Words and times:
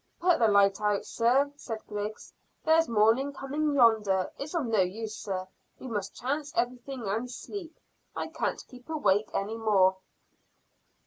"Put 0.19 0.39
the 0.39 0.47
light 0.47 0.81
out, 0.81 1.05
sir," 1.05 1.51
said 1.57 1.85
Griggs. 1.85 2.33
"There's 2.65 2.87
morning 2.87 3.31
coming 3.33 3.75
yonder. 3.75 4.31
It's 4.39 4.55
of 4.55 4.65
no 4.65 4.79
use, 4.79 5.15
sir. 5.15 5.47
We 5.77 5.87
must 5.89 6.15
chance 6.15 6.51
everything 6.55 7.03
and 7.07 7.29
sleep. 7.29 7.77
I 8.15 8.29
can't 8.29 8.65
keep 8.67 8.89
awake 8.89 9.29
any 9.35 9.57
more." 9.57 9.97